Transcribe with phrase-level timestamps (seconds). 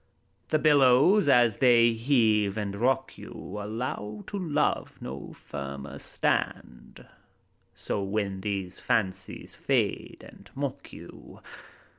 [0.49, 7.05] The billows, as they heave and rock you, Allow to love no firmer stand,
[7.75, 11.41] So, when these fancies fade and mock you.